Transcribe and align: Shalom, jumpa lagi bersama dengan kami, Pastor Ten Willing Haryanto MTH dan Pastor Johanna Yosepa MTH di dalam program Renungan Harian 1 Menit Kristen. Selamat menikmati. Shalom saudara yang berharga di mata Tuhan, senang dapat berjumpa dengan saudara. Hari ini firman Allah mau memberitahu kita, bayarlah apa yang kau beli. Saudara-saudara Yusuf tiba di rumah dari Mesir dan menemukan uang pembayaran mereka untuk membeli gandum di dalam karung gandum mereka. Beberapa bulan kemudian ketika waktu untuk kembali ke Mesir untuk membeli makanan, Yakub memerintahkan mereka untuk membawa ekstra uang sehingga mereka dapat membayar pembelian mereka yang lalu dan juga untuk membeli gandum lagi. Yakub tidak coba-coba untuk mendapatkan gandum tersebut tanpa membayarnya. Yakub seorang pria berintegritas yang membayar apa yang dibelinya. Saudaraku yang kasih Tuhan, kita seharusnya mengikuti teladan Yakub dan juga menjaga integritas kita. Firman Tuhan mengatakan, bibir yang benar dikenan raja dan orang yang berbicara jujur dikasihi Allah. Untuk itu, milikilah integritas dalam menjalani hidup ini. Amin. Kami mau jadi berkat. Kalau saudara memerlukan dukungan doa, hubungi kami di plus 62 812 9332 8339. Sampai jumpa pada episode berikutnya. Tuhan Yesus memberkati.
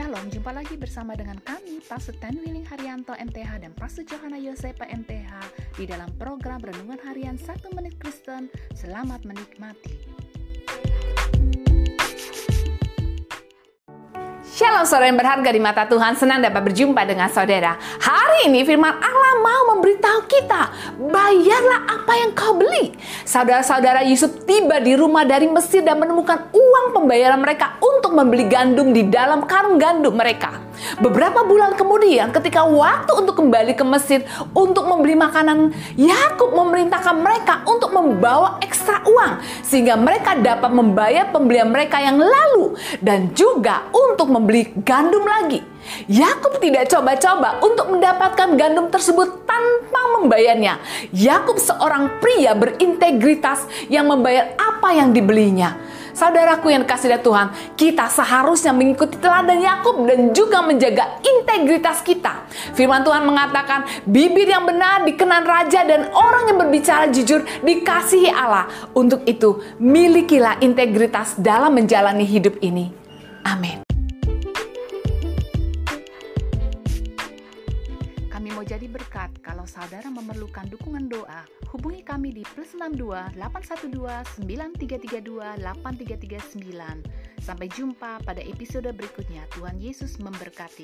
Shalom, 0.00 0.32
jumpa 0.32 0.56
lagi 0.56 0.80
bersama 0.80 1.12
dengan 1.12 1.36
kami, 1.44 1.76
Pastor 1.84 2.16
Ten 2.24 2.40
Willing 2.40 2.64
Haryanto 2.64 3.12
MTH 3.12 3.60
dan 3.60 3.76
Pastor 3.76 4.00
Johanna 4.08 4.40
Yosepa 4.40 4.88
MTH 4.88 5.28
di 5.76 5.84
dalam 5.84 6.08
program 6.16 6.56
Renungan 6.56 6.96
Harian 7.04 7.36
1 7.36 7.76
Menit 7.76 8.00
Kristen. 8.00 8.48
Selamat 8.72 9.28
menikmati. 9.28 9.92
Shalom 14.40 14.88
saudara 14.88 15.12
yang 15.12 15.20
berharga 15.20 15.50
di 15.52 15.60
mata 15.60 15.84
Tuhan, 15.84 16.16
senang 16.16 16.40
dapat 16.40 16.72
berjumpa 16.72 17.04
dengan 17.04 17.28
saudara. 17.28 17.76
Hari 17.80 18.48
ini 18.48 18.64
firman 18.64 18.96
Allah 18.96 19.34
mau 19.44 19.76
memberitahu 19.76 20.24
kita, 20.24 20.89
bayarlah 21.00 21.80
apa 21.88 22.12
yang 22.20 22.30
kau 22.36 22.52
beli. 22.60 22.92
Saudara-saudara 23.24 24.04
Yusuf 24.04 24.44
tiba 24.44 24.76
di 24.84 24.92
rumah 24.92 25.24
dari 25.24 25.48
Mesir 25.48 25.80
dan 25.80 25.96
menemukan 25.96 26.52
uang 26.52 26.86
pembayaran 26.92 27.40
mereka 27.40 27.80
untuk 27.80 28.12
membeli 28.12 28.44
gandum 28.44 28.92
di 28.92 29.08
dalam 29.08 29.48
karung 29.48 29.80
gandum 29.80 30.12
mereka. 30.12 30.60
Beberapa 31.00 31.44
bulan 31.48 31.72
kemudian 31.76 32.28
ketika 32.36 32.68
waktu 32.68 33.12
untuk 33.16 33.40
kembali 33.40 33.72
ke 33.72 33.84
Mesir 33.84 34.20
untuk 34.52 34.84
membeli 34.84 35.16
makanan, 35.16 35.72
Yakub 35.96 36.52
memerintahkan 36.52 37.16
mereka 37.16 37.64
untuk 37.64 37.96
membawa 37.96 38.60
ekstra 38.60 39.00
uang 39.08 39.40
sehingga 39.64 39.96
mereka 39.96 40.36
dapat 40.36 40.68
membayar 40.68 41.32
pembelian 41.32 41.72
mereka 41.72 41.96
yang 41.96 42.20
lalu 42.20 42.76
dan 43.00 43.32
juga 43.32 43.88
untuk 43.88 44.28
membeli 44.28 44.68
gandum 44.84 45.24
lagi. 45.24 45.64
Yakub 46.12 46.60
tidak 46.60 46.92
coba-coba 46.92 47.56
untuk 47.64 47.88
mendapatkan 47.88 48.48
gandum 48.54 48.92
tersebut 48.92 49.48
tanpa 49.48 49.69
membayarnya. 50.20 50.78
Yakub 51.10 51.58
seorang 51.58 52.22
pria 52.22 52.54
berintegritas 52.54 53.66
yang 53.90 54.06
membayar 54.06 54.54
apa 54.54 54.94
yang 54.94 55.10
dibelinya. 55.10 55.76
Saudaraku 56.10 56.68
yang 56.68 56.84
kasih 56.84 57.16
Tuhan, 57.22 57.48
kita 57.80 58.10
seharusnya 58.12 58.76
mengikuti 58.76 59.16
teladan 59.16 59.56
Yakub 59.56 60.04
dan 60.04 60.34
juga 60.36 60.60
menjaga 60.60 61.22
integritas 61.22 62.04
kita. 62.04 62.44
Firman 62.76 63.00
Tuhan 63.00 63.24
mengatakan, 63.24 63.88
bibir 64.04 64.44
yang 64.44 64.68
benar 64.68 65.06
dikenan 65.08 65.46
raja 65.46 65.80
dan 65.86 66.12
orang 66.12 66.50
yang 66.52 66.58
berbicara 66.60 67.08
jujur 67.08 67.40
dikasihi 67.64 68.28
Allah. 68.28 68.68
Untuk 68.92 69.24
itu, 69.24 69.64
milikilah 69.80 70.60
integritas 70.60 71.38
dalam 71.40 71.72
menjalani 71.72 72.26
hidup 72.28 72.60
ini. 72.60 72.92
Amin. 73.46 73.89
Kami 78.50 78.66
mau 78.66 78.66
jadi 78.66 78.90
berkat. 78.90 79.30
Kalau 79.46 79.62
saudara 79.62 80.10
memerlukan 80.10 80.66
dukungan 80.66 81.06
doa, 81.06 81.46
hubungi 81.70 82.02
kami 82.02 82.34
di 82.34 82.42
plus 82.42 82.74
62 82.74 83.38
812 83.38 84.42
9332 84.42 85.62
8339. 85.62 87.46
Sampai 87.46 87.70
jumpa 87.70 88.18
pada 88.26 88.42
episode 88.42 88.90
berikutnya. 88.90 89.46
Tuhan 89.54 89.78
Yesus 89.78 90.18
memberkati. 90.18 90.82